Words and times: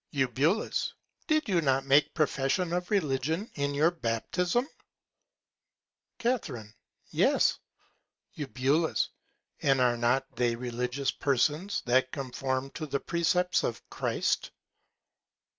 Eu. 0.11 0.27
Did 1.27 1.47
you 1.47 1.61
not 1.61 1.85
make 1.85 2.15
Profession 2.15 2.73
of 2.73 2.89
Religion 2.89 3.51
in 3.53 3.75
your 3.75 3.91
Baptism? 3.91 4.67
Ca. 6.17 6.39
Yes. 7.11 7.59
Eu. 8.33 8.47
And 9.61 9.79
are 9.79 9.97
not 9.97 10.25
they 10.35 10.55
religious 10.55 11.11
Persons 11.11 11.83
that 11.85 12.11
conform 12.11 12.71
to 12.71 12.87
the 12.87 12.99
Precepts 12.99 13.63
of 13.63 13.87
Christ? 13.91 14.49